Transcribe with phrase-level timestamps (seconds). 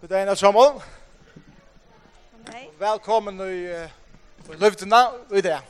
[0.00, 0.82] God dag, Anna Samuel.
[2.78, 4.96] Velkommen i uh, løftene
[5.36, 5.60] i dag.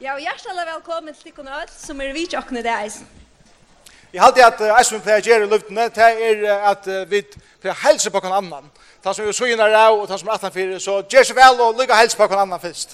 [0.00, 3.08] Ja, og hjertelig velkommen til dere alle som er vidt åkne det eisen.
[4.12, 7.22] Jeg halte at jeg som pleier å gjøre i løftene, det er at uh, vi
[7.62, 8.68] pleier å helse på noen annan.
[9.00, 11.64] Det som er så gjerne er og det som er 18-4, så gjør så vel
[11.64, 12.92] og lykke helse på noen annan først.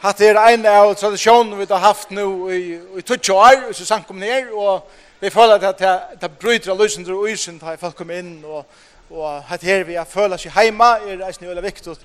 [0.00, 2.26] Hatt er en av tradisjonen vi har haft nå
[2.56, 4.88] i, i 20 år, hvis vi sank om ned, og
[5.20, 8.64] vi føler at det, det bryter av løsene og isen da folk kommer inn og,
[9.10, 11.96] og at her vi føler seg hjemme er det veldig viktig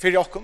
[0.00, 0.42] for dere.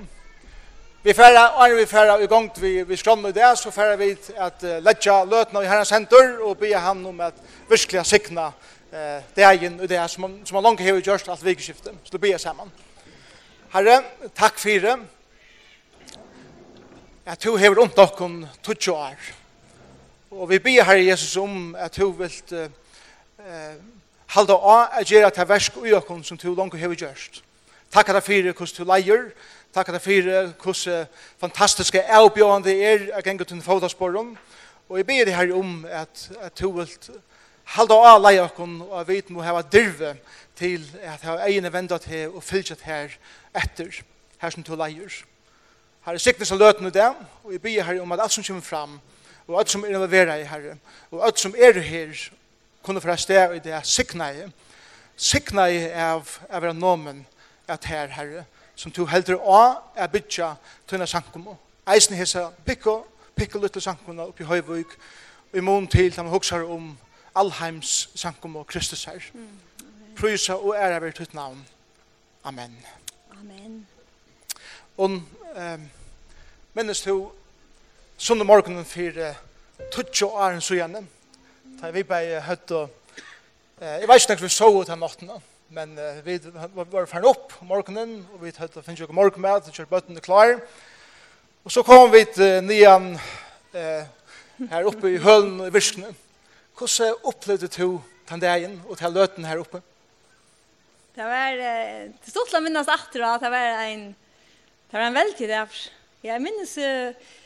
[1.03, 4.11] Vi færre, og vi færre i gang vi, vi skrann i det, så færre vi
[4.37, 7.39] at uh, ledja løtene i herrens hender og be han om at
[7.71, 11.95] virkelig sikna uh, det egen og det som, som han langt har gjort alt vikeskiftet.
[12.05, 12.73] Så det be sammen.
[13.73, 14.03] Herre,
[14.37, 14.99] takk for det
[17.29, 19.17] at du har rundt dere 20 år.
[20.39, 22.59] Og vi ber Herre Jesus om at du vil uh,
[23.39, 23.75] uh,
[24.27, 27.41] halda av at gjøre til versk og økken som du langt har gjørst.
[27.91, 29.25] Takk at det fyrir hvordan du leier,
[29.75, 34.31] takk at det fyrir hvordan uh, fantastiske avbjørende er å gjenge til fotosporen.
[34.89, 36.95] Og jeg ber deg Herre om at, at du vil
[37.75, 40.15] halda av leier økken og at vi må ha dirve
[40.55, 43.19] til at jeg har egne vendat til og fylgjat her
[43.59, 44.05] etter
[44.39, 45.23] her som du leier.
[46.07, 47.11] Herre, siktes av løtene det,
[47.43, 49.01] og jeg ber Herre om at alt som kommer fram,
[49.49, 50.77] og alt som er involvera i Herre,
[51.11, 52.31] og alt som er her,
[52.83, 54.45] kunne fra sted i det, sikna i,
[55.17, 57.27] sikna i av, av er nomen,
[57.69, 58.45] at her, Herre,
[58.77, 59.63] som du heldur å,
[59.97, 60.55] er bytja
[60.89, 61.57] tøyna sankumo.
[61.89, 63.01] Eisen hesa pikko,
[63.37, 64.95] pikko lytte sankumo oppi høyvøyk,
[65.53, 66.93] og i mån til, da man huksar om
[67.35, 69.25] allheims sankumo Kristus her.
[70.17, 71.61] Prysa og æra vi tutt navn.
[72.45, 72.77] Amen.
[73.41, 73.87] Amen.
[74.97, 75.91] Og um,
[76.75, 77.31] minnes du
[78.19, 79.15] sunde morgenen for
[79.95, 81.05] tutsi og æren så gjerne.
[81.79, 82.95] Da vi bare høtt og
[83.79, 85.29] Jeg vet ikke om vi så ut den natten,
[85.71, 85.93] men
[86.27, 86.35] vi
[86.75, 89.93] var ferdig opp om morgenen, og vi høtt og finnes jo ikke morgenmat, og kjørt
[89.93, 90.57] bøttene klar.
[91.63, 93.13] Og så kom vi til nian
[93.71, 96.11] her oppe i hølen og i virkene.
[96.75, 99.79] Hvordan opplevde du den dagen og til løten her oppe?
[101.15, 104.09] Det var, det stod til å minnes at det var en,
[104.91, 105.79] det var en veldig dag.
[106.27, 107.38] Jeg minnes, uh,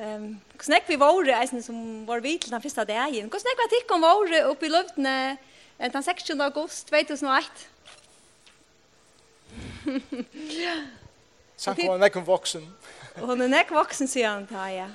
[0.00, 3.28] Ehm, um, vi våre, eisen som var vi til den første dagen.
[3.28, 5.16] Hvordan snakk var tikk om var oppe i luftene
[5.76, 6.40] den 16.
[6.40, 7.66] august 2001?
[11.60, 12.24] Sankt var nekk om
[13.20, 14.88] Og Hon er nekk voksen, sier han, ta, ja.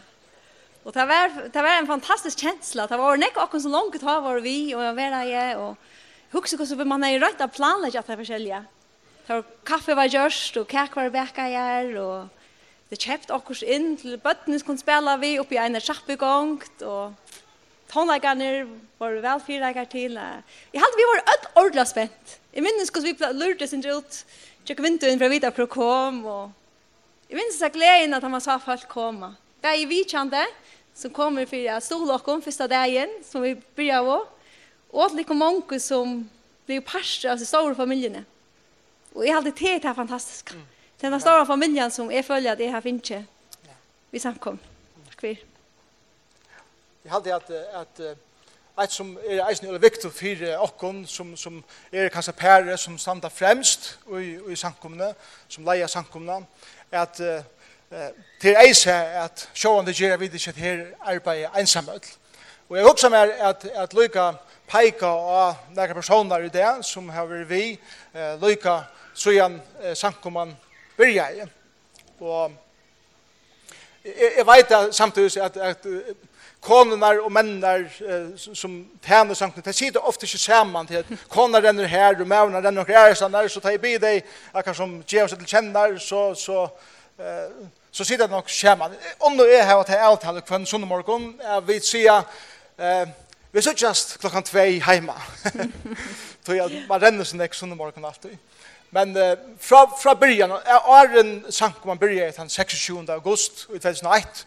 [0.86, 2.88] Og det var, det var en fantastisk känsla.
[2.90, 6.58] Det var nekk akkur så langt ta var vi, og jeg var jeg, og hukse
[6.58, 8.64] hvordan man er rødt av planlegg at det forskjellige.
[9.26, 12.30] Det var kaffe var gjørst, og kak var bekka jeg, og
[12.90, 17.16] det kjøpt okkurs inn til bøttene som kunne spille vi oppe i en kjappegångt, og
[17.90, 18.50] tonleikerne
[19.02, 20.20] var vel fyrleikere til.
[20.20, 22.36] Jeg hadde vi var ødt ordentlig spent.
[22.54, 24.22] Jeg minnes hvordan vi lurte sin ut,
[24.66, 26.54] tjekk vintuen fra videre for å kom, og
[27.30, 29.34] jeg minnes at gleden at han sa folk komme.
[29.64, 30.46] Det er vi kjente,
[30.96, 34.30] som kommer for å stole oss første dagen, som vi begynner av,
[34.94, 36.22] og at like mange som
[36.66, 38.24] blir parster av de store familiene.
[39.16, 40.54] Og jeg halte det til det er fantastisk.
[40.54, 40.75] Mm.
[41.00, 43.24] Det är den stora familjen som jag följer att jag har finns inte.
[44.10, 44.60] Vi samkom.
[45.10, 45.38] Tack för.
[47.04, 48.00] Jag hade att, att
[48.78, 53.30] ett som er eisen eller viktig for okkon, som, som er kanskje pære som standa
[53.30, 55.14] fremst i, i samkomna
[55.48, 56.42] som leia samkomne,
[56.92, 58.10] at uh,
[58.42, 62.12] til eise at sjående gjerra vid ikke her arbeid öll.
[62.70, 64.32] Og jeg hoppas mer at, at Luka
[64.68, 67.80] peika av nære personer i det, som har vært vi,
[68.16, 68.82] uh, så
[69.14, 70.56] Sujan, uh, samkomman,
[70.98, 71.48] byrjaði.
[72.20, 72.52] Og
[74.06, 75.88] jeg, jeg vet at samtidig at, at
[76.66, 81.62] konunar og mennar eh, som tæner sankt, de sitter ofte ikke saman til at konar
[81.62, 84.96] renner her, og mævnar renner og sånn der, så tar jeg bi deg, akkur som
[85.06, 86.66] djevn seg til kjennar, så, så,
[87.20, 88.98] eh, så sitter det nok saman.
[89.20, 92.34] Om du er her at jeg avtaler kvann sunnumorgon, jeg vil si at
[92.80, 93.06] eh,
[93.54, 95.16] vi sittjast klokkan tvei heima.
[96.46, 98.36] Tog jeg, man renner sin ek sunnumorgon alltid.
[98.92, 100.52] Men uh, fra, fra byrjan,
[100.86, 103.10] åren sank man byrja den 26.
[103.10, 104.46] august i 2001,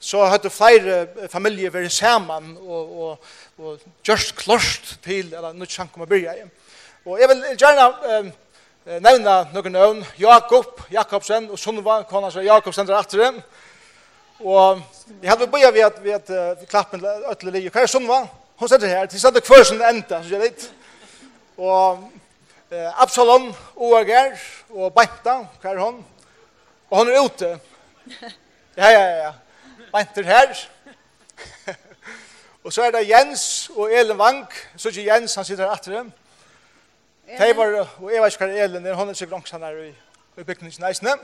[0.00, 5.98] så hadde flere familier vært sammen og, og, og gjørst klost til, eller nå sank
[6.00, 6.52] man byrja igjen.
[7.04, 7.88] Og jeg vil gjerne
[8.20, 8.30] um,
[9.00, 13.32] nevna noen navn, Jakob Jakobsen og Sunnva, kona seg Jakobsen der atre.
[14.40, 14.80] Og
[15.20, 18.22] jeg hadde bøya ved at vi at uh, klappen øtler li, hva er Sunnva?
[18.60, 20.66] Hun sitter her, til stedet hver som enda, så jeg vet.
[21.56, 22.00] Og
[22.70, 24.36] eh, Absalom, Oager
[24.70, 26.04] og Beinta, hva er hon?
[26.90, 27.58] Og hon er ute.
[28.76, 29.32] Ja, ja, ja.
[29.92, 30.52] Beinter her.
[32.64, 34.46] og så er det Jens og Elin Vang.
[34.76, 36.12] Så er ikke Jens, han sitter her etter dem.
[37.36, 39.90] Tei var, og jeg vet ikke hva er, hon er sikkert angst han er i,
[40.38, 41.16] i bygningsneisene.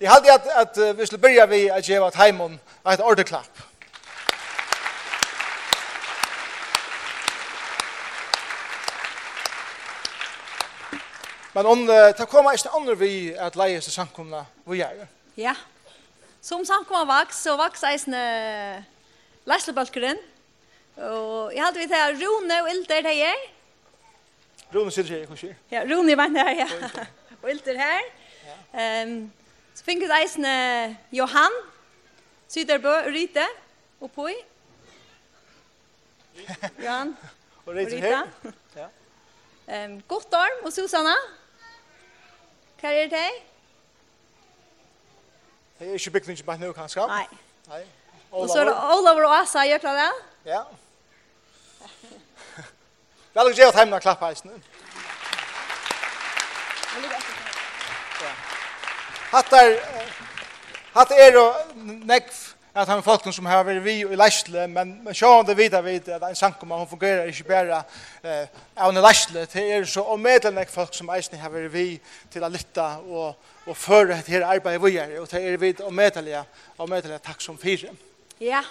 [0.00, 3.64] Jeg hadde at, at vi skulle begynne ved at jeg var et og et ordeklapp.
[11.54, 15.00] Men om uh, det kommer ikke andre vi at leie seg samkomna vi gjør.
[15.02, 15.08] det?
[15.42, 15.54] Ja.
[16.40, 18.20] Som samkomna vaks, så vaks eisne
[19.50, 20.20] leislebalkeren.
[21.00, 23.42] Og jeg hadde vi til Rune og Ilder det er.
[24.74, 25.56] Rune sitter her, kanskje?
[25.72, 26.68] Ja, Rune var her, ja.
[27.42, 28.06] Og Ilder her.
[28.46, 29.02] Ja.
[29.02, 29.32] Um,
[29.74, 30.54] så fikk vi eisne
[31.12, 31.58] Johan,
[32.48, 33.46] Syderbø, Rite,
[34.00, 34.38] oppå i.
[36.78, 37.16] Johan,
[37.66, 38.22] og Rite her.
[38.76, 38.88] Ja.
[39.70, 41.14] Ehm um, Gottorm og Susanna.
[42.80, 43.28] Hva er det?
[45.78, 47.06] Det er ikke bygningen bare nå, kanskje?
[47.06, 47.26] Nei.
[47.68, 47.82] Nei.
[48.30, 50.10] Og så er det Olav og Asa, gjør det det?
[50.46, 50.62] Ja.
[53.34, 54.62] Vel og gjør at hjemme har klappet heisen.
[59.30, 59.76] Hatt er,
[60.94, 62.38] hatt er og nekv
[62.74, 66.08] at han folk som har vært vi i Läsle men men så han videre vet
[66.08, 67.82] att en sankomma hun fungerar inte bare
[68.22, 68.46] eh
[68.76, 72.00] av en Läsle det er så om medelnek folk som eisen har vært vi
[72.30, 73.34] till att lytte och
[73.66, 76.44] och för det här arbetet vi gör det er vid om medeliga
[76.76, 77.90] om medeliga tack som fire.
[78.38, 78.64] Ja.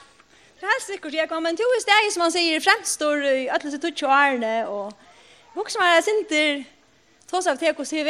[0.60, 3.78] Det här säkert jag kommer till just det som man säger fremstår i alla så
[3.78, 4.94] tutsch och arne och
[5.68, 6.63] som är sinter
[7.30, 8.04] tås av tekos hur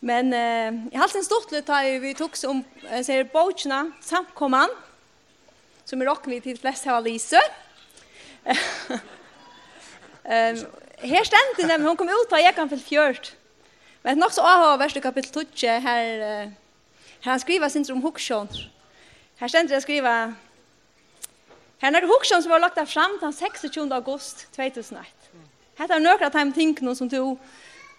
[0.00, 3.80] Men eh, jeg har alltid stått litt da vi tok seg om eh, ser bøtjene
[4.04, 4.76] samkommene,
[5.88, 7.40] som er råkken vi til flest av Lise.
[8.46, 10.58] um,
[11.02, 13.32] her stendte jeg, hun kom ut av Jekan fylle fjørt.
[14.04, 16.04] Men nok så av verste kapittel 12, her,
[17.24, 18.52] her han skriver sin om Huksjån.
[19.40, 20.14] Her stendte jeg skriva
[21.78, 23.92] her er det som var lagt fram den 26.
[23.92, 25.06] august 2001.
[25.78, 27.36] Hette er nøkla time tingene som du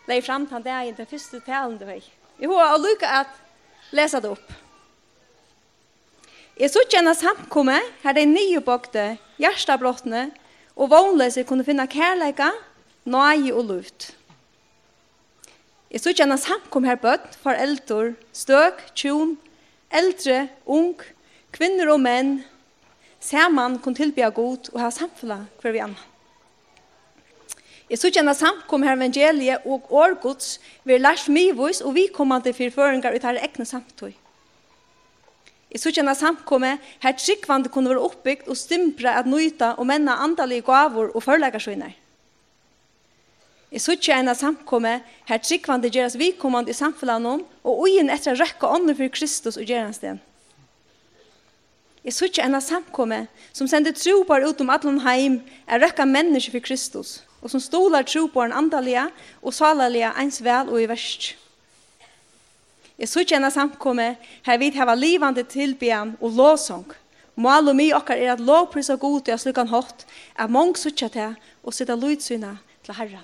[0.09, 2.01] lei fram den dagen, den første talen du har.
[2.39, 3.39] Jeg har å lykke at
[3.93, 4.53] läsa det upp.
[6.59, 10.29] Jeg så kjenne samkomme, her de nye bokte, hjertabrottene
[10.75, 12.49] og vognløse kunne finne kærleika,
[13.07, 14.09] nøye og luft.
[15.89, 19.37] Jeg så kjenne samkomme her bøtt, foreldre, støk, tjon,
[19.89, 20.99] eldre, ung,
[21.55, 22.39] kvinner og menn,
[23.23, 26.05] sammen kunne tilbya god og ha samfunnet hver vi annan.
[27.89, 32.41] Jeg synes gjerne samkom her evangeliet og årgods vi er lært mivus og vi kommer
[32.45, 34.11] til fyrføringar ut her egne samtøy.
[35.71, 40.19] Jeg synes gjerne samkomme her tryggvande kunne være oppbygd og stimpre at nøyta og menna
[40.21, 41.95] andalige gavor og førleggersøyner.
[43.71, 48.69] Jeg synes gjerne samkomme her tryggvande gjeras vikommande i samfunnet og ugen etter å røkke
[48.69, 50.21] ånden for Kristus og gjeras den.
[52.05, 56.53] Jeg synes gjerne samkomme som sender tro på ut om alle heim er røkka mennesker
[56.57, 59.05] for Kristus og som stolar tro på en andalige
[59.41, 61.35] og salaliga ens vel og i verst.
[62.99, 64.09] Jeg så kjenner samkomme
[64.43, 66.89] her vidt hava livande tilbyan og låsong.
[67.39, 70.03] Mål og mye okkar er at lovprisa god til at slukan hått
[70.35, 73.21] er mong sutja til og sitta lydsyna til Herre.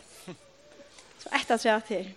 [1.20, 2.08] Så etter tre til.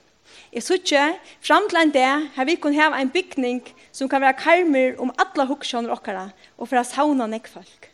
[0.52, 1.04] Jeg sutja
[1.42, 5.10] fram til en dag her vi kunne ha en bygning som kan være karmer om
[5.18, 7.90] alle hukkjønner okkara og for å sauna nekk folk.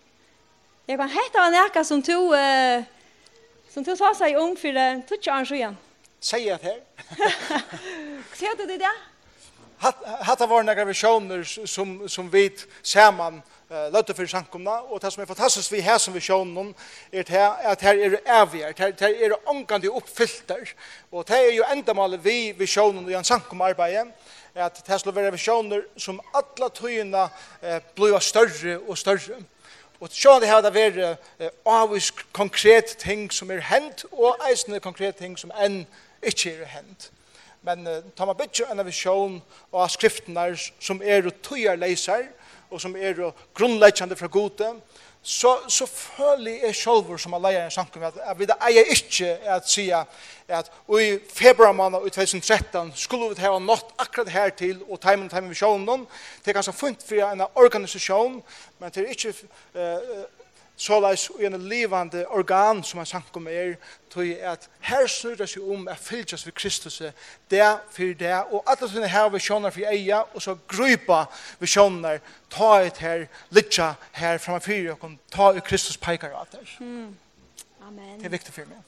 [0.85, 2.85] Jeg kan hetta var nekka som to uh,
[3.75, 4.77] Som du sa seg ung for
[5.09, 5.75] tutsi år siden.
[6.23, 7.65] Sier jeg her?
[8.39, 9.01] Sier du det der?
[10.23, 12.51] Hatta var några visjoner som, som vi
[12.83, 16.71] samman uh, løtte for sankumna, og det som er fantastisk vi har som visionen
[17.13, 17.27] er
[17.73, 20.71] at her er evige, her, her er ångande oppfylter,
[21.11, 24.15] og det er jo endamålet vi visionen i en sankumarbeid,
[24.55, 27.27] at det skulle være visjoner som alla tøyene
[27.63, 29.43] eh, blir større og større.
[30.05, 31.17] Og så det her det være
[31.67, 35.87] avvis konkret ting som er hent, og eisende konkret ting som enn
[36.21, 37.07] ikke er hent.
[37.65, 39.39] Men uh, tar man bytje en visjon
[39.73, 42.27] av skriftene som er tøyerleiser,
[42.69, 44.75] og som er grunnleggjande fra gode,
[45.25, 48.91] så, så føler jeg selv som alle er en samkommet at, at vi da eier
[48.93, 49.97] ikke at sige
[50.49, 55.31] at i februarmannen i 2013 skulle vi ha nått akkurat her til og timen og
[55.31, 56.07] timen vi sjånen.
[56.45, 58.43] Det er ganske funnet for en organisasjon,
[58.79, 59.35] men det er ikke
[59.75, 60.44] uh,
[60.77, 63.77] så leis og en livande organ som er sankum er,
[64.11, 67.03] tog at her snur det seg om at fylgjast vi Kristus,
[67.51, 71.25] det for det, og alle sine her visjoner for eia, og så grupa
[71.61, 72.19] visjoner,
[72.51, 76.67] ta et her, litja her framme fyrir, og ta ut Kristus peikar av det.
[76.81, 77.15] Mm.
[77.87, 78.19] Amen.
[78.19, 78.83] Det er viktig for meg.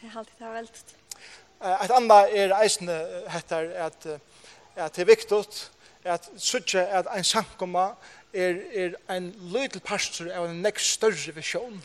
[0.00, 0.84] Det er alltid det veldig.
[1.68, 4.06] Et annet er eisende heter at,
[4.76, 5.40] at det er viktig
[6.04, 7.90] at suttje at ein sankumma,
[8.32, 11.78] er, er en liten pastor av en nekst større visjon.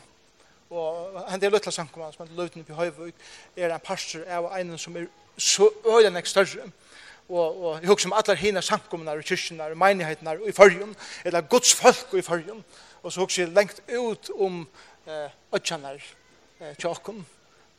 [0.73, 4.77] Og han er løytel samkomma, som er løytel i Høyvøk, er en pastor av en
[4.81, 6.69] som er så øyne nekst større.
[7.29, 10.95] Og, og jeg husker om alle hina samkommene og kyrkjene og menighetene og i fargen,
[11.25, 12.63] eller Guds folk i fargen.
[13.03, 14.67] Og så husker jeg lengt ut om
[15.07, 17.25] eh, øtjene eh, tjokken,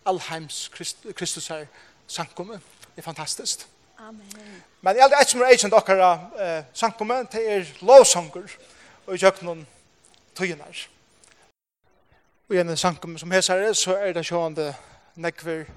[0.07, 0.69] allheims
[1.15, 1.67] Kristus er
[2.07, 2.61] samkomme.
[2.95, 3.67] Det er fantastisk.
[3.99, 4.63] Amen.
[4.81, 6.09] Men jeg er et som er eisen dere
[6.43, 8.51] eh, sangkommet, det er lovsanger
[9.07, 9.61] og i kjøkkenen
[10.35, 10.81] tøyenar.
[12.49, 14.73] Og i en sangkommet som heser det, så er det sjående
[15.15, 15.69] nekver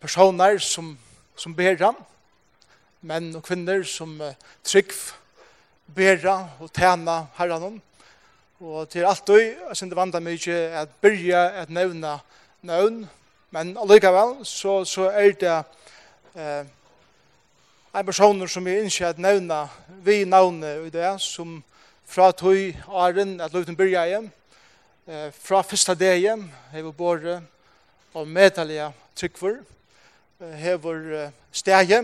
[0.00, 0.92] personer som,
[1.36, 1.94] som bera,
[3.00, 4.92] menn og kvinner som eh, trygg
[5.96, 7.80] bera og tjena herren
[8.60, 12.18] Og til alt døy, jeg synes det vandrer mye at byrja at nevna
[12.62, 13.08] nøvn,
[13.50, 15.56] men allikevel så, så er det
[16.36, 16.66] eh,
[17.92, 19.64] en person som jeg innskjer at nevna
[20.04, 21.56] vi navnet i det, som
[22.06, 24.28] fra tog åren at løyten byrja hjem,
[25.06, 27.42] eh, fra første dag dagen hever båret
[28.14, 29.56] av medelige tryggver,
[30.40, 31.98] hever stege,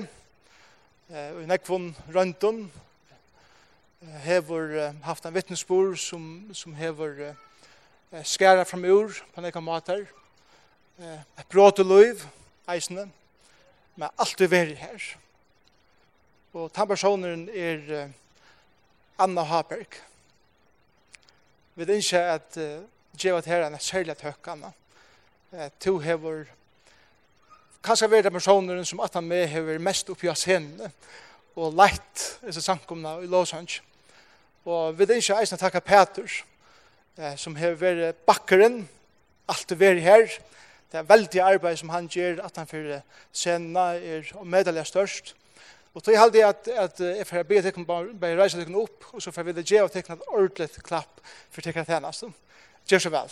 [1.09, 2.67] og i nekvun røntun,
[4.25, 7.37] hever haft en vittnesbord som, som hever
[8.25, 10.03] skæra fram ur på nekka matar,
[10.99, 12.27] et bråte løyv,
[12.69, 13.07] eisene,
[13.97, 15.17] men alt er veri her.
[16.57, 18.07] Og den personen er
[19.21, 19.99] Anna Haberg.
[21.75, 24.71] Vi vet ikke at uh, Jeva Terran er særlig tøk, Anna.
[25.53, 26.47] Uh, to hever
[27.85, 30.81] kanskje være den personen som at han med hever mest oppi av scenen
[31.57, 33.85] og leit disse samkomna i Los Angeles.
[34.65, 38.87] Og vi vet ikke eisen takka Peter uh, som hever vært bakkeren
[39.45, 40.31] alt det vært her.
[40.89, 45.37] Det er veldig arbeid som han gjør at han fyrir scenen er medelig størst.
[45.97, 49.23] Og så halde jeg at, at jeg får be tekken bare reise tekken opp, og
[49.23, 52.27] så får vi det gjøre tekken et ordentlig klapp for tekken tjenest.
[52.85, 53.31] Gjør så vel.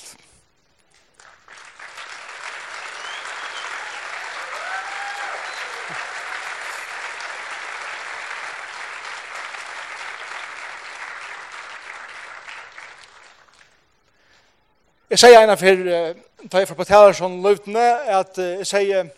[15.11, 15.85] Jeg sier en av for,
[16.49, 17.85] da jeg får på talersånd løvdene,
[18.23, 19.13] at jeg sier,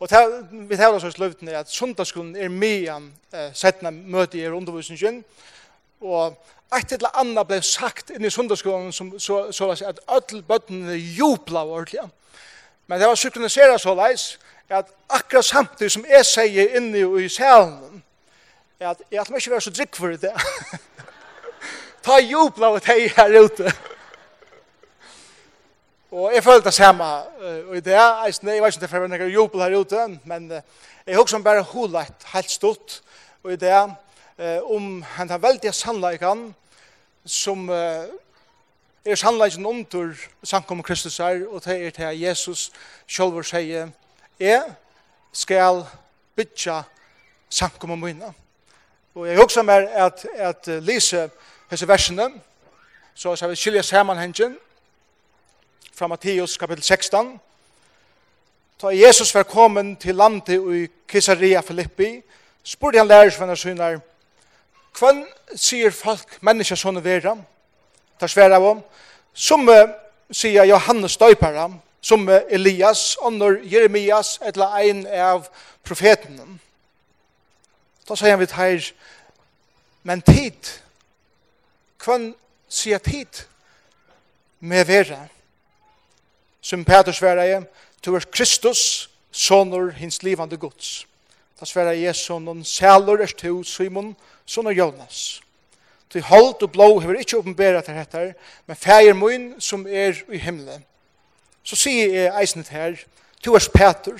[0.00, 2.94] Og ta, vi tar oss løyvden er at sundagsskolen er mye
[3.36, 5.18] eh, settene møte i undervisningen,
[6.00, 6.38] og
[6.72, 11.66] et eller annet ble sagt inn i sundagsskolen som så, så, at alle bøttene jubla
[11.66, 12.06] ordentlig.
[12.86, 14.38] Men det var synkroniseret så leis
[14.70, 18.02] at akkurat samtidig som jeg sier inne i salen,
[18.80, 20.32] er at jeg må ikke være så drikk for det.
[22.06, 23.72] Ta jubla og teg her ute.
[26.10, 27.92] Og jeg følte det samme uh, i det.
[27.92, 30.58] Jeg, jeg vet ikke om det er noen jubel her ute, men uh,
[31.06, 32.96] jeg har også bare hulet helt stort
[33.46, 36.50] i det uh, om han har veldig sannleikene
[37.24, 38.08] som uh,
[39.04, 42.72] er sannleikken omtur samkommer Kristus her, og det er til Jesus
[43.06, 43.92] selv og sier,
[44.40, 44.64] jeg
[45.32, 45.84] skal
[46.36, 46.80] bytja
[47.50, 48.32] samkommer mine.
[49.14, 51.28] Og jeg har også mer at, at uh, lise
[51.70, 52.32] hese versene,
[53.14, 54.58] så skal vi skilje sammenhengen,
[56.00, 57.40] fra Matteus kapittel 16.
[58.82, 62.22] Da Jesus var kommet til landet i Caesarea Filippi,
[62.64, 63.98] spurte han lærersvenner synar,
[64.98, 65.18] Hvem
[65.54, 67.34] sier folk menneska sånne vera?
[68.16, 68.80] Ta svære av om.
[69.34, 69.68] Som
[70.32, 71.66] sier Johannes Døypera,
[72.00, 75.50] som Elias, under Jeremias, eller ein av
[75.84, 76.46] profetene.
[78.08, 78.88] Da sier han vidt her,
[80.02, 80.72] men tid,
[82.04, 82.32] hvem
[82.68, 83.44] sier tid
[84.60, 85.20] med vera?
[86.60, 87.66] som Peter sverige,
[88.04, 91.06] du er Kristus, sonur hins livande gods.
[91.60, 95.40] Da sverige Jesu, noen sælur er to, Simon, sonur Jonas.
[96.14, 98.34] Du hold og blå hever ikke åpenbæret til dette,
[98.66, 100.84] men feir mun som er i himmelen.
[101.62, 102.96] Så sier jeg eisnet her,
[103.44, 104.18] du er Peter,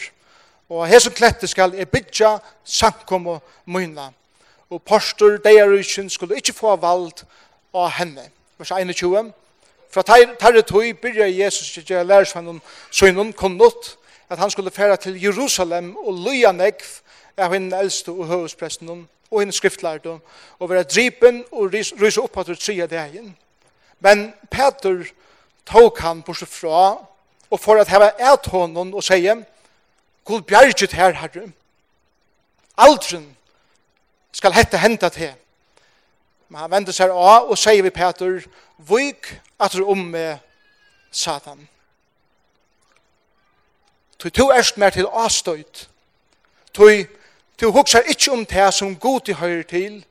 [0.69, 4.11] og her som klette skal er bytja sankom og munna.
[4.71, 7.25] Og postur, deirusjen, skulle ikke få vald
[7.75, 8.29] av henne.
[8.59, 9.33] Vers 21,
[9.91, 13.97] Fra tarre tøy byrja Jesus ikke gjøre lærersvennen sønnen konnot
[14.31, 16.85] at han skulle fære til Jerusalem og løya negv
[17.37, 20.19] av henne eldste og høvespresten og henne skriftlærte
[20.59, 23.37] og være dripen og ryse opp at du tria dagen.
[24.01, 25.05] Men Peter
[25.67, 26.85] tog han på seg fra
[27.51, 29.43] og for at heva et hånden og sier
[30.25, 31.49] Gud bjerget her, herre.
[32.79, 33.25] Aldren
[34.33, 35.33] skal hette henta til.
[36.49, 38.45] Men han vender seg av og sier vi Peter,
[38.89, 40.39] vik at du om med
[41.11, 41.69] Satan.
[44.19, 45.89] Tui tu erst mer til avstøyt.
[46.75, 47.07] Tui
[47.59, 50.05] tu huksar ikkje om det som god i høyre til,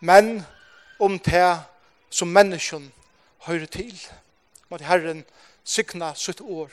[0.00, 0.46] men
[1.00, 1.60] om det
[2.10, 2.92] som menneskjon
[3.46, 3.94] høyre til.
[4.68, 5.24] Måte Herren
[5.64, 6.70] sykna sitt år.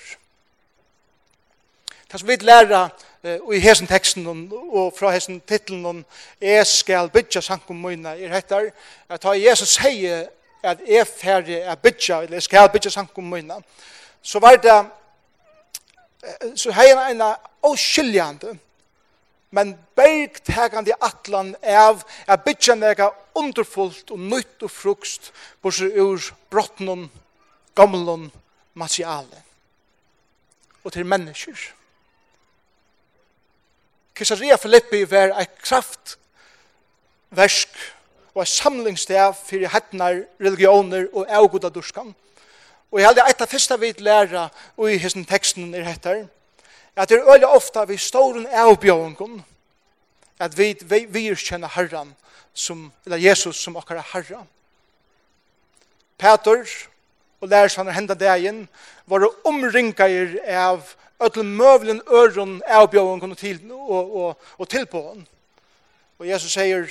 [2.12, 2.89] Det som vi lærer
[3.54, 6.06] i hesen teksten og fra hesen titlen om
[6.42, 8.70] «Jeg skal bygge sankum mine» er hettar
[9.10, 10.27] at da Jesus sier
[10.65, 13.62] at jeg ferdig er bytja, eller jeg skal bytja sankum mine,
[14.22, 14.77] så var det,
[16.55, 18.57] så hei en ena avskiljande,
[19.55, 25.31] men bergtekande atlan av er bytja nega underfullt og nytt og frukst
[25.62, 26.19] på seg ur
[26.51, 27.10] brottnum,
[27.75, 28.31] gamlun,
[28.74, 29.45] materiale
[30.86, 31.57] og til mennesker.
[34.15, 36.07] Kisaria Filippi var et kraftversk
[38.36, 42.15] og et samlingssted for hettnar, religioner og avgoda durskan.
[42.92, 46.25] Og jeg heldig et av fyrsta vi læra og i hessen teksten er hettar,
[46.96, 49.44] at det er øyelig ofte vi ståren avbjøvngon,
[50.39, 51.72] at vi, vi, vi kjenner
[52.54, 54.48] som, eller Jesus som okkar herren.
[56.18, 56.63] Peter
[57.42, 58.68] og lærersvannar henda igjen,
[59.06, 65.27] var omringar av ødel møvelen øren avbjøvngon og, til, og, og, og tilbåen.
[66.20, 66.88] Og Jesus sier,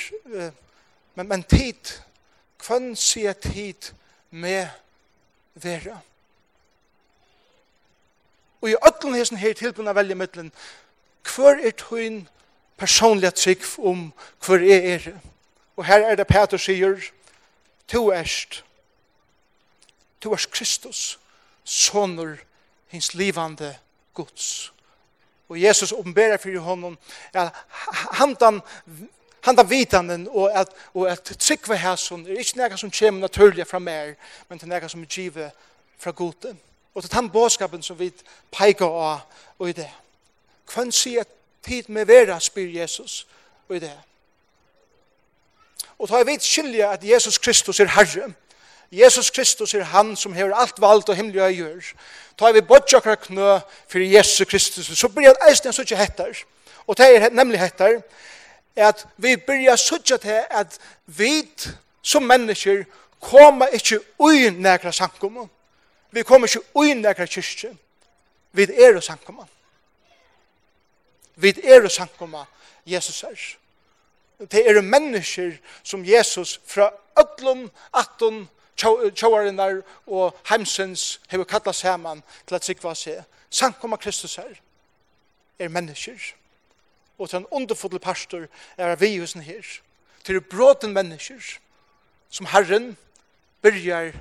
[1.14, 2.00] Men, men tid,
[2.66, 3.92] hvem sier tid
[4.30, 4.68] med
[5.54, 5.98] vera?
[8.60, 10.52] Og i ødlen hesten her tilbunna velje mittlen,
[11.24, 12.24] hver er tøyn
[12.80, 14.08] personliga trygg om
[14.46, 15.10] hver er er?
[15.76, 17.00] Og her er det Peter sier,
[17.88, 18.64] to erst,
[20.20, 21.18] to erst Kristus,
[21.64, 22.36] sonur
[22.88, 23.76] hins livande
[24.14, 24.72] Guds.
[25.48, 26.98] Og Jesus åpenberer for honom,
[27.34, 27.48] ja,
[28.12, 28.36] han
[29.44, 33.20] han tar vitanen og at, og at tryggve her som er ikke nega som kommer
[33.20, 34.14] naturlig fra mer,
[34.48, 35.50] men det er nega som er givet
[35.98, 36.56] fra gode.
[36.94, 38.08] Og det er den bådskapen som vi
[38.52, 39.20] peker av
[39.58, 39.90] og i det.
[40.72, 41.28] Hvem sier
[41.64, 43.26] tid med vera, spyr Jesus
[43.68, 43.92] og i det.
[45.98, 48.32] Og da er vi skilje at Jesus Kristus er Herre,
[48.92, 51.94] Jesus Kristus er han som hever alt valgt og himmelig og gjør.
[52.38, 53.58] Ta vi bort akkurat knø
[53.88, 56.44] for Jesus Kristus, så blir det eisen så ikke hettar.
[56.86, 58.00] Og det er nemlig hettar,
[58.76, 61.50] at vi byrja suttja til at vi
[62.02, 62.84] som mennesker
[63.20, 65.46] koma ikkje ui nekra sankumma.
[66.10, 67.76] Vi koma ikkje ui nekra kyrkje.
[68.52, 69.46] Vi er sankumma.
[71.36, 72.44] Vi er sankumma
[72.86, 73.56] Jesus er.
[74.50, 82.54] Det er mennesker som Jesus fra öllum atton tjåarinnar og heimsens hefur kalla saman til
[82.54, 83.22] at sikva seg.
[83.50, 84.58] Sankumma Kristus er.
[85.58, 86.34] Er mennesker
[87.18, 88.46] og til en underfull pastor
[88.76, 89.62] er vi husen her,
[90.24, 91.40] til bråten mennesker,
[92.30, 92.94] som Herren
[93.62, 94.14] byrjar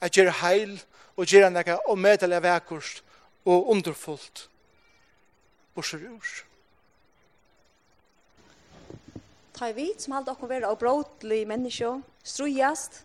[0.00, 0.78] å gjøre heil
[1.16, 3.02] og gjøre noe og medelig vekkurst
[3.44, 4.46] og underfullt
[5.76, 6.30] borser ur.
[9.54, 11.92] Ta vi som halde okkur vera og bråtlig menneske,
[12.24, 13.02] strujast,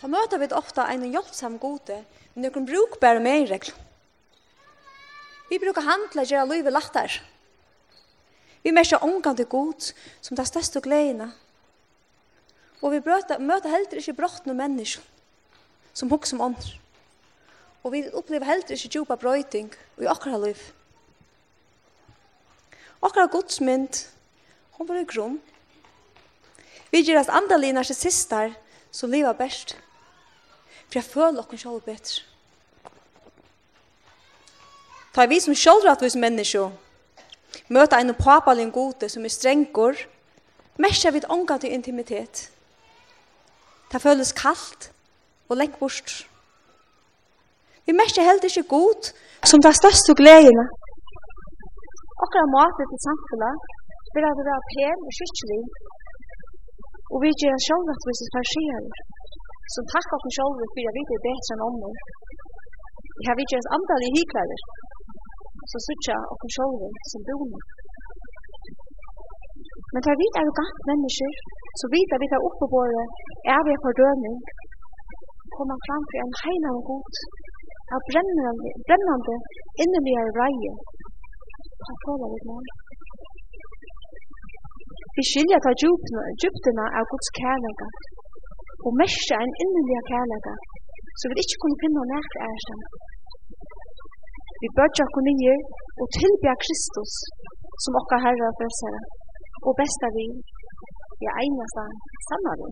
[0.00, 1.98] ta møter vi ofta ein hjelpsam gode,
[2.32, 3.74] men nøkken brukbære meiregl.
[5.50, 7.18] Vi brukar handla gjøre livet lattar.
[8.62, 11.30] Vi merker ångan til god som det største gledene.
[12.80, 15.04] Og vi brøter, møter heller ikke brått noen mennesker
[15.96, 16.76] som hukk som ånder.
[17.84, 20.60] Og vi opplever heller ikke djupa brøyting i akkurat liv.
[23.02, 24.06] Akkurat godsmynd,
[24.76, 25.38] hun var i grunn.
[26.92, 28.50] Vi gjør oss andalige siste
[28.90, 29.76] som lever best.
[30.88, 32.26] For jeg føler dere selv bedre.
[35.14, 36.70] Ta vi som sjølvrattvis mennesker
[37.68, 39.94] Møta ein papalin gode som er strengur,
[40.78, 42.50] mesja vid onga til intimitet.
[43.90, 44.90] Ta føles kaldt
[45.48, 46.10] og lengt bort.
[47.86, 49.12] Vi mesja heldur ikke god
[49.50, 50.66] som det største gledene.
[52.24, 53.54] Akkurat matet til samfunnet
[54.14, 55.62] vil at det være pen og skikkelig.
[57.12, 58.84] Og vi gjør sjål at vi skal skjer.
[59.74, 61.94] Som takk oss sjål for at vi er bedre enn ånden.
[63.18, 64.60] Vi har vi gjør oss andal i hyklæder
[65.70, 67.60] så sutja og sjálv som boende.
[69.92, 71.30] Men tar jo arrogant mennesker,
[71.78, 73.02] så vita vi tar oppe våre
[73.54, 74.38] er vi for fordømning,
[75.56, 77.14] kommer fram til en heilam god,
[77.94, 79.34] av brennande, brennande
[79.82, 80.74] innelige reie.
[81.84, 82.66] Ta tåla vi med.
[85.16, 87.88] Vi skilja ta djupna av Guds kærlega,
[88.86, 90.54] og mesja en innelige kærlega,
[91.18, 92.82] så vi ikke kunne finne noe nært ærstand,
[94.62, 95.54] Vi bøtja okkur nye
[96.00, 97.12] og tilbya Kristus
[97.84, 99.00] som okkar herra og frelsere
[99.66, 100.26] og besta vi
[101.20, 101.84] vi er einasta
[102.28, 102.68] sanna vi.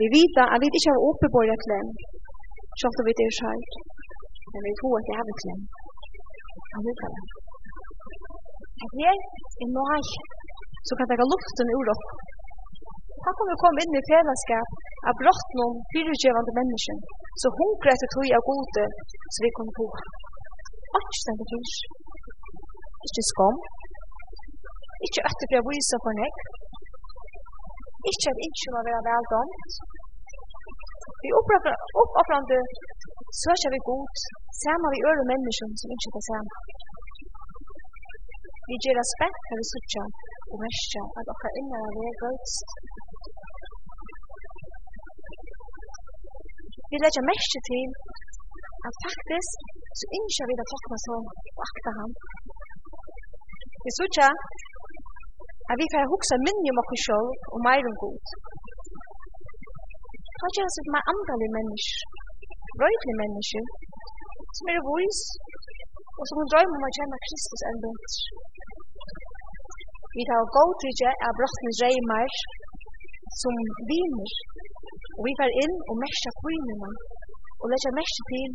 [0.00, 1.88] Vi vita at vi ikkje har åpeborja klem
[2.80, 3.72] sjalt vi det er sjalt
[4.52, 5.60] men vi tror at vi har klem
[6.72, 7.22] han vil kalla
[8.86, 9.16] at her
[9.64, 10.00] er noe
[10.88, 12.04] så kan tega luften ur oss.
[13.24, 14.68] Han kommer å komme inn i fellesskap
[15.10, 17.00] av brottnum fyrirgjøvande mennesken,
[17.42, 18.84] så hunger etter tog av gode,
[19.34, 19.86] så vi kommer på.
[20.98, 21.74] Ikke stende fyrs.
[23.08, 23.58] Ikke skam.
[25.06, 26.42] Ikke etter for å vise for nek.
[28.12, 29.78] Ikke at ikke må være veldomt.
[31.22, 32.58] Vi oppoffrande
[33.42, 34.22] søker vi god,
[34.62, 36.54] sammen vi øre mennesken som ikke er sammen.
[38.68, 40.06] Vi gjør respekt for vi søker
[40.52, 42.76] og verste at dere innere er gøyst
[46.90, 47.84] vi lägger mest til
[48.86, 49.52] at faktisk
[49.98, 51.16] så inser vi att hoppna så
[51.58, 52.10] og akta ham.
[53.84, 54.16] Vi såg
[55.70, 58.24] at vi får huske minni om okkur sjål og meir om god.
[60.38, 61.96] Hva gjør oss med andalige mennesk,
[62.80, 63.64] røydelige mennesk,
[64.56, 65.20] som er vois,
[66.18, 68.16] og som drømmer om å kjenne Kristus enn bøtter.
[70.16, 72.30] Vi tar god tydje av brottens reimer,
[73.42, 73.54] som
[73.90, 74.32] viner.
[75.18, 76.90] Og vi fer inn og mesja kvinnerna
[77.58, 78.50] og leggja mesja til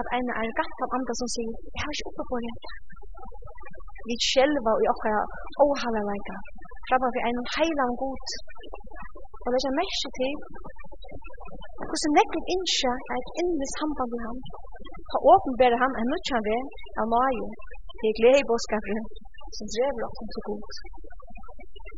[0.00, 2.54] at ein er gatt av andre som sier, jeg har ikke oppe på det.
[4.08, 5.22] Vi sjelva og okkara
[5.66, 6.36] åhalalega,
[6.86, 8.26] frabba vi ein heilan god.
[9.44, 10.34] Og leggja mesja til
[11.88, 14.38] hvordan nekk vi innskja er et innes samband med ham.
[15.10, 16.62] Ha åpenbæra ham en nødkjan ved
[17.00, 17.46] av Maio,
[18.00, 18.98] til glede i bådskapet
[19.56, 20.62] som drever oss til god.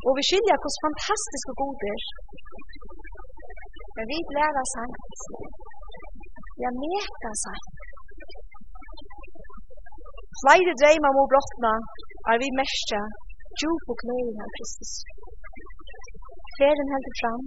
[0.05, 2.01] Og vi skilja hos fantastiske goder.
[3.97, 5.21] Men vi lærer sant.
[6.63, 7.77] Ja, meka sant.
[10.41, 11.73] Flere dreimer må blotna
[12.31, 13.03] er vi mestja,
[13.61, 14.93] djup og knøyen av Kristus.
[16.59, 17.47] Feren heldur fram.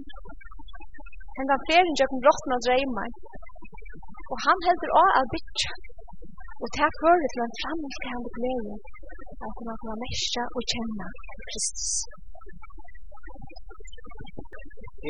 [1.38, 3.10] Henda feren gjøkken blotna dreimer.
[4.30, 5.72] Og han heldur av av bytja.
[6.62, 8.74] Og takk høyre til han framskjande glede
[9.46, 11.06] at han kan merskja og kjenna
[11.48, 11.92] Kristus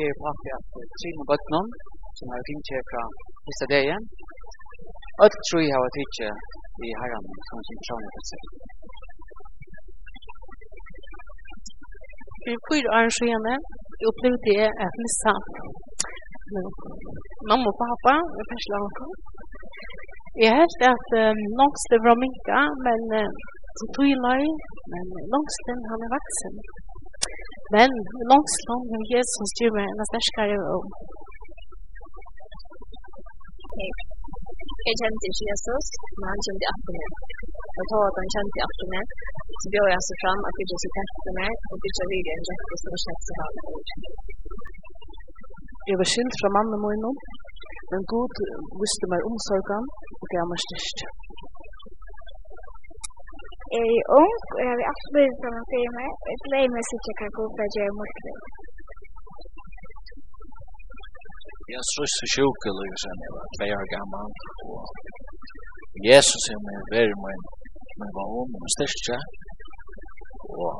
[0.03, 0.59] er på at jeg
[1.01, 1.61] syne bøttene,
[2.17, 3.03] som har tidsje fra
[3.47, 4.01] disse dagen.
[5.23, 6.29] Alt tror jeg har tidsje
[6.87, 8.05] i herren som sin person.
[8.15, 8.41] på seg.
[12.43, 13.47] For fyra år siden
[14.09, 15.33] opplevde det at missa
[17.49, 19.05] mamma og pappa, og persla og pappa.
[20.41, 23.29] Jeg helt at um, langste var minka, men uh,
[23.77, 24.51] så tog jeg i
[24.91, 26.53] men langsten han er vaksen.
[27.75, 27.89] Men
[28.31, 30.81] langsam med Jesus styr meg enda sterkere og
[34.87, 35.85] Jeg kjente ikke Jesus,
[36.19, 37.11] men han kjente etter meg.
[37.77, 39.05] Jeg tror at han kjente etter meg,
[39.61, 42.47] så bjør jeg seg fram at Gud ikke etter meg, og Gud ikke videre en
[42.49, 43.51] rett som skjedd så har
[45.89, 47.05] Jeg var skilt fra mannen min,
[47.91, 48.35] men Gud
[48.81, 49.83] visste meg omsorgen
[50.21, 50.99] og gav meg styrst.
[53.77, 56.09] Jeg er ung, og jeg vil alltid bli som han sier meg.
[56.29, 58.35] Jeg gleder meg sikkert hva god for å gjøre mot det.
[61.73, 64.29] Jeg synes det sjuke livet sen jeg var tve år gammal,
[64.71, 64.83] og
[66.09, 67.41] Jesus er med verre min,
[67.99, 69.17] min var ung og styrke,
[70.59, 70.71] og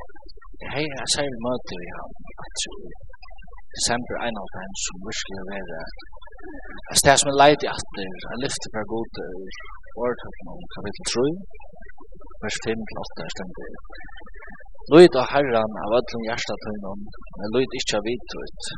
[0.74, 2.12] hei, jeg sier møte vi ham,
[2.44, 2.58] at
[3.78, 5.82] december 91, som virkelig er verre,
[6.90, 11.04] Jeg steg som er leid i det er lyfte per god, og ordet om kapittel
[11.16, 11.26] 3,
[12.44, 13.70] vers 5 til 8 er stendig.
[14.94, 17.02] Lyd av Herran av ödlen hjertatøynom,
[17.40, 18.70] men lyd ikkje av vidtøyt.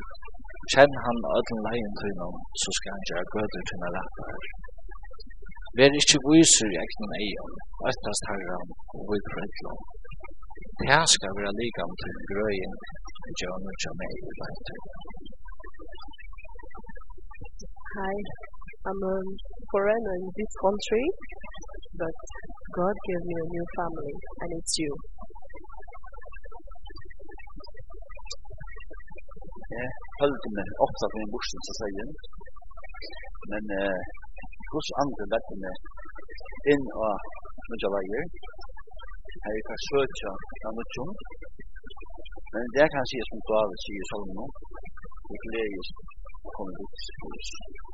[0.74, 4.48] Kjenn han av ödlen leientøynom, så skal han gjøre gøder gøyder tøyna rettar.
[5.80, 7.56] Vær ikke viser i egnan eion,
[7.92, 9.80] øttast Herran og vidfrøytlom.
[10.80, 12.76] Det her skal være likam til grøyen,
[13.40, 15.00] gjør til meg i leintøynom.
[17.96, 18.16] Hi,
[18.90, 19.16] I'm a
[19.72, 21.06] foreigner in this country,
[22.02, 22.18] but
[22.74, 24.94] God gave me a new family, and it's you.
[29.78, 32.08] Jag följde mig ofta en bussen som sier,
[33.52, 34.02] Men eh,
[34.74, 35.76] hos andre lette meg
[36.74, 37.14] inn og
[37.70, 38.26] nødja veier,
[39.46, 40.32] her Här är søtja
[40.68, 41.12] av nutjon.
[42.54, 44.52] Men det kan jeg si som David sier i Salomon.
[45.30, 45.90] Det glädjes
[46.56, 47.93] kommer dit.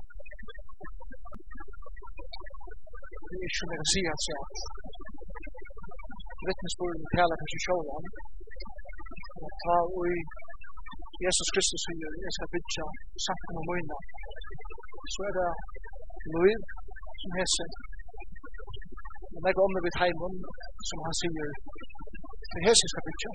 [3.45, 4.41] ikke mer jeg si at jeg
[6.47, 8.05] vittnesbord med hele kanskje sjålen.
[9.43, 10.05] Og ta og
[11.25, 12.85] Jesus Kristus sier, jeg skal bytja
[13.27, 13.97] samfunn og møyna.
[15.13, 15.49] Så er det
[16.33, 16.61] Louis
[17.21, 17.69] som heser.
[19.35, 20.33] Og meg om det vidt heimen,
[20.89, 21.49] som han sier,
[22.53, 23.31] det heser skal bytja.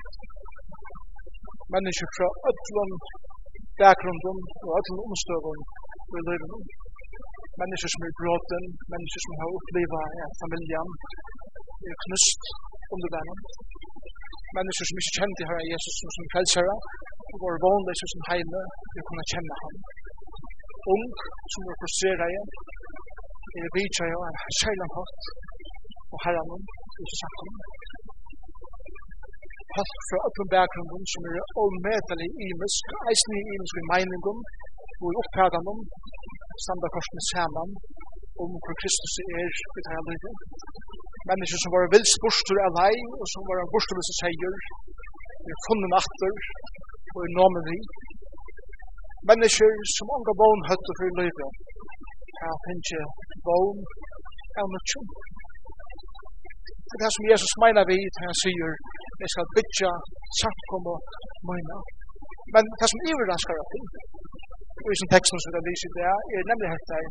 [1.75, 2.95] Mennesker fra ötlund
[3.81, 5.61] bakgrunden og ötlund omstøvun
[6.17, 6.65] i løyvnum
[7.61, 10.89] mennesker som er gråten, mennesker som har upplevt ja, familjen,
[11.89, 12.43] er knust
[12.95, 13.29] under den.
[14.57, 16.77] Mennesker som ikke kjente her Jesus som, som frälsare,
[17.35, 18.61] och var vanliga som heime,
[18.95, 19.75] vi kunne kjenne ham.
[20.95, 21.07] Ung,
[21.53, 22.41] som var frustrerade,
[23.59, 25.23] er vidtjare av en kärlan hatt,
[26.13, 26.63] og herran om,
[27.03, 27.05] i
[27.45, 27.53] om.
[29.77, 34.41] Hatt fra öppen bakgrunden som er omedelig imisk, eisen i imisk i meiningum,
[35.03, 35.81] og i opphagan om,
[36.63, 37.71] standa korsene saman
[38.43, 40.35] om hvor Kristus er i det her livet.
[41.31, 44.55] Mennesker som var vilsborster av lei, og som var borsterløse seier,
[45.51, 46.35] er funnet natter,
[47.15, 47.79] og er nåmen vi.
[49.31, 51.51] Mennesker som anga vogn høtte for livet,
[52.41, 53.03] har finnes ikke
[53.49, 53.81] vogn
[54.61, 55.07] av nødtjum.
[56.89, 58.73] Det er det som Jesus mener vi, det han sier,
[59.23, 59.91] jeg skal bytja
[60.43, 60.99] samkommet
[61.49, 61.79] mine.
[62.55, 63.73] Men det som iverraskar at
[64.85, 67.05] og i sin teksten som vi har lyst det, er nemlig helt deg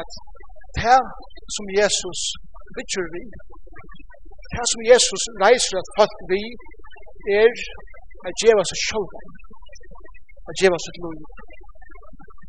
[0.00, 0.10] at
[0.80, 1.00] det
[1.56, 2.20] som Jesus
[2.76, 3.22] bytjer vi,
[4.56, 6.42] det som Jesus reiser at folk vi,
[7.42, 7.52] er
[8.28, 9.20] at djeva seg sjølva,
[10.48, 11.18] at djeva seg lov,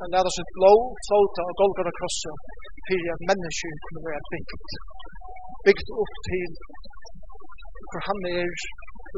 [0.03, 2.31] at lada seg lov, flota og golgata krossa,
[2.88, 4.71] fyrir at mennesker kunne være byggt,
[5.67, 6.51] byggt upp til
[7.91, 8.47] for han er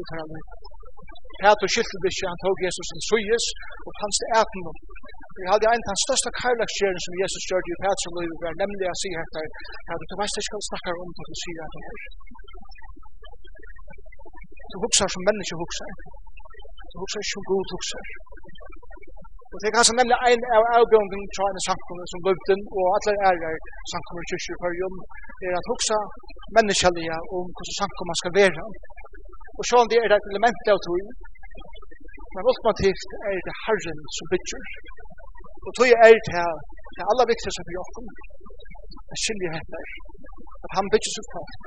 [0.00, 0.42] uthærlig.
[1.42, 3.44] Peter skilte det ikke, han tog Jesus til Suyes
[3.86, 4.76] og hans eten om.
[5.38, 8.54] Vi hadde en av den største kærlagsgjøren som Jesus gjør i Peter og Løyve, var
[8.62, 9.46] nemlig å si etter,
[9.92, 12.00] at du veist ikke hva snakker om det du sier at det her.
[14.70, 15.90] Du hukser som menneske hukser.
[16.90, 18.04] Du hukser ikke som god hukser.
[19.52, 23.14] Og det er kanskje nemlig en av avgången til en samkomne som løvden og alle
[23.30, 23.56] ærer
[23.92, 24.96] samkomne kyrkjer for jom,
[25.46, 25.98] er at huksa
[26.58, 28.64] menneskelige om hvordan samkomne skal være.
[29.60, 31.06] Og sjån det er et element av tog,
[32.34, 34.62] men ultimativt er det Herren som bygger.
[35.66, 36.52] Og tog er det her,
[36.96, 38.06] det aller viktigste for Jakob,
[39.12, 39.80] er skilje henne,
[40.64, 41.64] at han bygger sitt folk.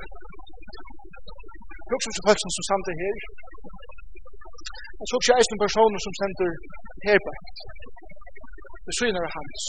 [1.88, 3.16] Bruksom til folk som stender her,
[5.00, 6.50] Jeg så ikke eisen personer som stender
[7.06, 7.32] her på.
[8.86, 9.62] Det syner hans.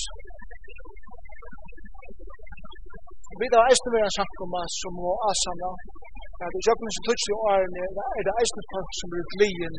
[3.40, 5.72] Vi da eisen vera en om oss som må asana
[6.40, 7.84] Ja, det er jo som tutsi og årene,
[8.18, 9.76] er det eisne folk som blir glien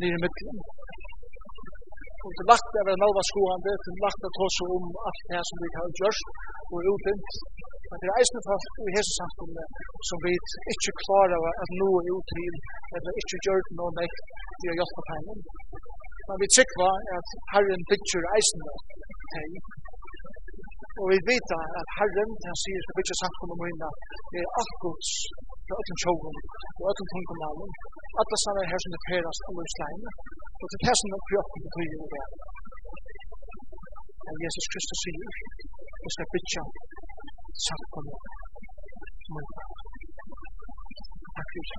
[0.00, 0.58] nere i middelen.
[2.24, 5.42] Og det lagt er være malva skoande, det er lagt er tåse om alt det
[5.48, 6.28] som vi har gjørst
[6.72, 7.30] og utdint.
[7.88, 9.66] Men det er eisne folk i hese samfunnet
[10.08, 10.32] som vi
[10.74, 12.56] ikke klarer at nå er utdrin,
[12.94, 14.14] eller ikke gjør noe nek
[14.60, 15.40] til å hjelpe tegnen.
[16.28, 18.72] Men vi trykker at herren bygger eisne
[19.34, 19.50] teg,
[21.00, 23.90] Og vi vet at Herren, han sier, skal bytja samkommet med henne,
[24.38, 25.12] er alt gods
[25.68, 26.36] på öllum sjógum,
[26.78, 27.70] og öllum tungumálum,
[28.20, 30.10] alla sannar her som det perast av løsleina,
[30.60, 32.26] og til det som krøkken betyr i det.
[34.28, 35.30] og Jesus Kristus sier,
[36.04, 36.62] vi skal bytja
[37.66, 38.14] sakkomu,
[39.32, 39.62] munna.
[41.36, 41.78] Takk fyrir.